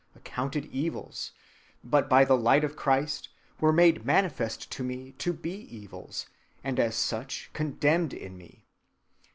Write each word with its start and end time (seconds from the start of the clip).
19), 0.15 0.21
accounted 0.23 0.65
evils, 0.71 1.31
but 1.83 2.09
by 2.09 2.25
the 2.25 2.35
light 2.35 2.63
of 2.63 2.75
Christ 2.75 3.29
were 3.59 3.71
made 3.71 4.03
manifest 4.03 4.71
to 4.71 4.83
me 4.83 5.11
to 5.19 5.31
be 5.31 5.51
evils, 5.53 6.25
and 6.63 6.79
as 6.79 6.95
such 6.95 7.51
condemned 7.53 8.11
in 8.11 8.35
me. 8.35 8.65